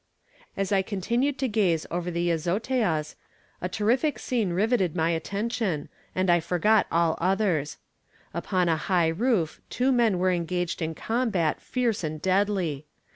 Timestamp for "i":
0.71-0.81, 6.27-6.39